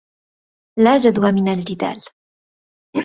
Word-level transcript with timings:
لا 0.79 0.97
جدوى 0.97 1.31
من 1.31 1.47
الجدال. 1.47 2.01